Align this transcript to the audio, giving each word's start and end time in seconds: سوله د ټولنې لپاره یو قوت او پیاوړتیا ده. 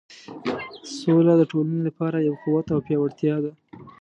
سوله 0.97 1.33
د 1.37 1.41
ټولنې 1.51 1.81
لپاره 1.87 2.17
یو 2.27 2.35
قوت 2.43 2.67
او 2.73 2.79
پیاوړتیا 2.85 3.35
ده. 3.43 3.51